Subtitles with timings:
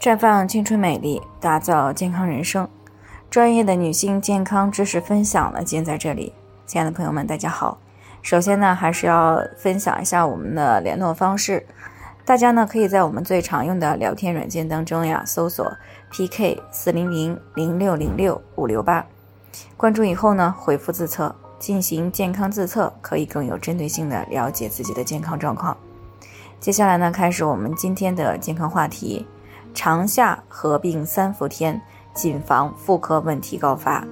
[0.00, 2.66] 绽放青春美丽，打造健康人生。
[3.28, 6.32] 专业的女性健康知识分享呢，尽在这里。
[6.64, 7.76] 亲爱的朋友们，大家好。
[8.22, 11.66] 首先呢，还是要分享一下我们的联络方式。
[12.24, 15.70] 大家呢，可以在我们最常用的聊天软件当中呀，搜索
[16.10, 19.04] PK 四零零零六零六五六八，
[19.76, 25.76] 关注以后呢，回复自测进行健康自测，可以更有针对性的了解自己的健康状况。
[26.58, 29.26] 接下来呢，开始我们今天的健康话题。
[29.72, 31.80] 长夏合并三伏天，
[32.12, 34.04] 谨防妇科问题高发。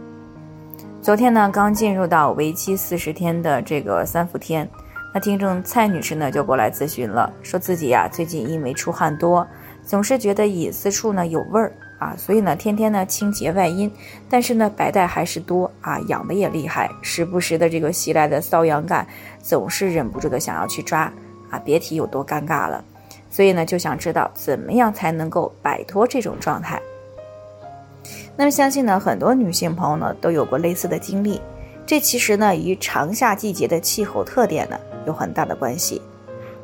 [1.03, 4.69] 昨天呢，刚进入到为期四十天的这个三伏天，
[5.13, 9.47] 那听众蔡女士呢就过来咨询了，说自己呀最近因为出汗多，
[9.85, 13.91] 总是觉得隐私处呢有味儿啊，所以呢天天呢清洁外阴，
[14.29, 19.07] 但是呢白带还是多啊，痒的也厉害，时不时的这个袭来的瘙痒感，
[19.41, 21.13] 总是忍不住的想要去抓
[21.51, 22.85] 啊，别提有多尴尬了。
[23.31, 26.81] 所以呢，就想知道怎么样才能够摆脱这种状态。
[28.37, 31.41] 那么，相信呢，很多女性朋友呢都有过类似的经历。
[31.85, 36.01] 这其实呢，与长夏季节的气候特点呢有很大的关系。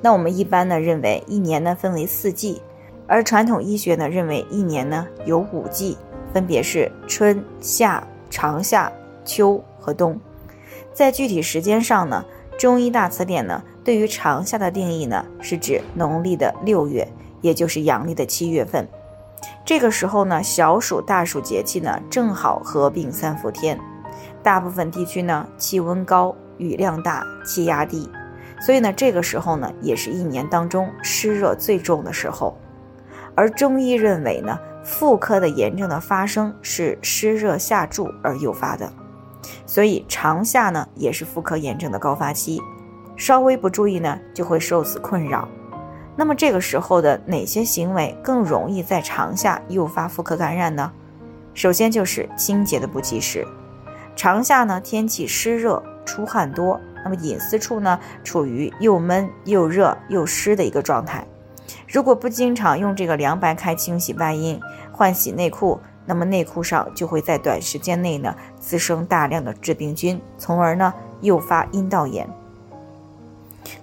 [0.00, 2.62] 那我们一般呢认为一年呢分为四季，
[3.06, 5.98] 而传统医学呢认为一年呢有五季，
[6.32, 8.90] 分别是春夏、长夏、
[9.24, 10.18] 秋和冬。
[10.92, 12.24] 在具体时间上呢，
[12.56, 13.62] 中医大词典呢。
[13.84, 17.06] 对于长夏的定义呢，是指农历的六月，
[17.42, 18.88] 也就是阳历的七月份。
[19.62, 23.78] 这个时候呢，小暑、大暑节气呢，正好合并三伏天。
[24.42, 28.08] 大部分地区呢，气温高，雨量大，气压低，
[28.60, 32.56] 所以呢，这个时候呢，也是一年当中湿热最重的时候。
[33.34, 38.90] 而中医认为呢，妇科的炎症的发生是湿热下注而诱发的，
[39.66, 42.62] 所以长夏呢，也是妇科炎症的高发期。
[43.16, 45.48] 稍微不注意呢，就会受此困扰。
[46.16, 50.92] 那么这个时候的哪些行为更容易在长夏诱发妇科感染呢？
[51.54, 53.46] 首先就是清洁的不及时。
[54.16, 61.26] 长夏呢，天气湿热，出汗多，那么隐私处呢，处于又闷又热又湿的一个状态。
[61.88, 64.60] 如果不经常用这个凉白开清洗外阴、
[64.92, 70.92] 换洗内裤，那么内裤上就会在短时间内呢滋生大量的致病菌，从而呢
[71.22, 72.28] 诱发阴道炎。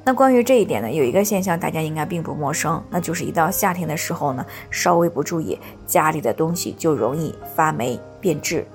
[0.04, 8.66] 那关于这一点呢，有一个现象大家应该并不陌生，那就是一到夏天的时候呢，稍微不注意，家里的东西就容易发霉变质，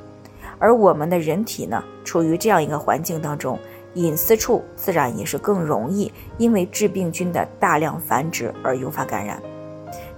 [0.59, 3.59] 而我们的人体呢，处于这样一个环境当中，
[3.95, 9.43] 隐私处自然也是更容易因为致病菌的大量繁殖而诱发感染。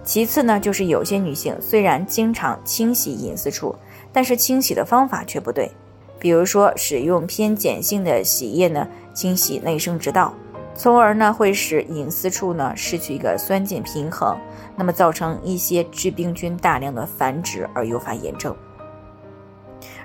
[0.04, 3.74] 其次呢，就是有些女性虽然经常清洗隐私处，
[4.12, 5.70] 但是清洗的方法却不对，
[6.18, 10.34] 比如说使用偏碱性的洗液呢，清洗内生殖道。
[10.78, 14.38] 从而呢，会使隐私处呢失去一个酸碱平衡，
[14.76, 18.54] 那么造成一些致病菌大量的繁殖而诱发炎症。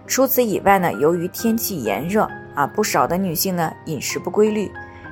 [0.07, 4.71] 除此以外呢，由于天气炎热啊，不少的女性呢饮食不规律，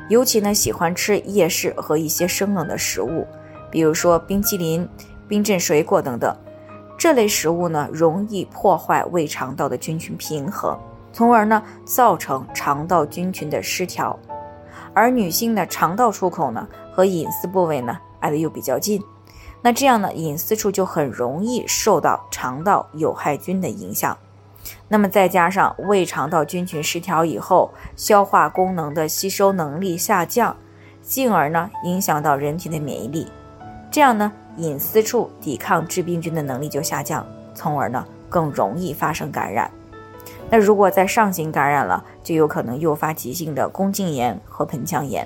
[0.09, 3.28] 尤其呢喜欢吃夜市和一些生冷的食物，
[3.69, 4.89] 比如说冰淇淋、
[5.28, 6.35] 冰镇水果等等，
[6.97, 10.75] 这类食物呢容易破坏胃肠道的菌群平衡，
[11.13, 14.17] 从而呢造成肠道菌群的失调。
[14.94, 19.02] 而女性的肠道出口呢，和隐私部位呢挨得又比较近，
[19.62, 24.18] 那这样呢，隐私处就很容易受到肠道有害菌的影响。
[24.88, 30.56] 那么再加上胃肠道菌群失调以后，消化功能的吸收能力下降，
[31.02, 33.28] 进而呢影响到人体的免疫力，
[33.90, 37.25] 这样呢，隐私处抵抗致病菌的能力就下降，
[37.56, 39.72] 从而呢更容易发生感染。
[40.51, 45.25] 那如果在上行感染了，就有可能诱发急性的宫颈炎和盆腔炎。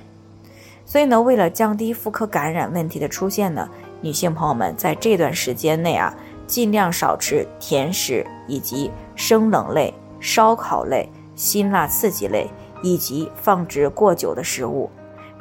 [0.85, 3.67] 所以呢，为了降低妇科感染问题的出现呢，
[4.01, 6.15] 女性朋友们在这段时间内啊，
[6.45, 12.47] 尽量少吃甜食以及生冷类、烧烤类、辛辣刺激类
[12.83, 14.87] 以及放置过久的食物，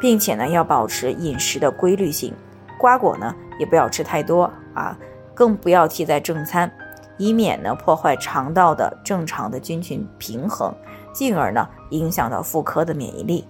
[0.01, 2.33] 并且呢，要保持饮食的规律性。
[2.79, 4.97] 瓜果呢，也不要吃太多啊，
[5.35, 6.73] 更不要替代正餐。
[7.17, 10.75] 以免呢破坏肠道的正常的菌群平衡，
[11.13, 13.47] 进而呢影响到妇科的免疫力。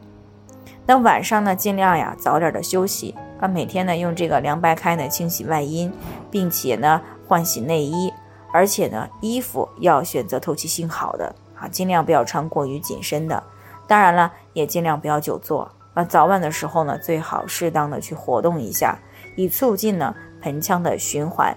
[0.87, 5.90] 那晚上呢尽量呀早点的休息啊，每天呢用这个凉白开呢清洗外阴，
[6.31, 8.12] 并且呢换洗内衣，
[8.52, 13.43] 而且呢衣服要选择透气性好的啊，尽量不要穿过于紧身的。
[13.87, 18.99] 当然了，也尽量不要久坐啊，早晚的时候呢最好适当的去活动一下，
[19.37, 21.56] 以促进呢盆腔的循环。